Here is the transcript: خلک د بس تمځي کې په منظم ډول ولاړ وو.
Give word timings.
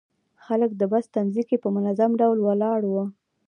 خلک 0.45 0.71
د 0.77 0.81
بس 0.91 1.05
تمځي 1.13 1.43
کې 1.49 1.57
په 1.63 1.69
منظم 1.75 2.11
ډول 2.21 2.37
ولاړ 2.43 2.79
وو. 2.91 3.03